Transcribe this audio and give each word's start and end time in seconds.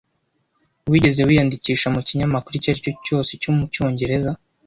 Wigeze 0.91 1.21
wiyandikisha 1.27 1.87
mu 1.95 2.01
kinyamakuru 2.07 2.53
icyo 2.55 2.69
ari 2.71 2.81
cyo 2.85 2.93
cyose 3.05 3.31
cyo 3.41 3.51
mu 3.57 3.63
Cyongereza? 3.73 4.31